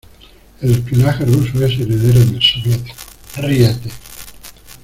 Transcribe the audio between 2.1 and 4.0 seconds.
del soviético; ¡ríete!